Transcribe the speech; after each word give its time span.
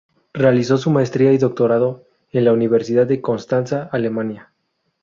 Realizó 0.33 0.79
su 0.79 0.89
maestría 0.89 1.31
y 1.31 1.37
doctorado 1.37 2.07
en 2.31 2.45
la 2.45 2.53
Universidad 2.53 3.05
de 3.05 3.21
Constanza, 3.21 3.83
Alemania. 3.91 4.51